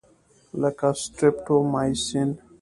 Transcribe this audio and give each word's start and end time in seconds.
لکه 0.61 0.87
سټریپټومایسین. 1.01 2.29